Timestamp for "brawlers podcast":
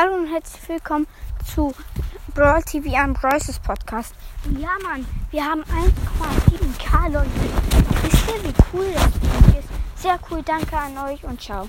3.12-4.14